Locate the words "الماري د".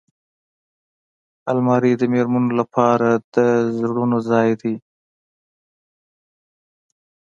1.51-2.03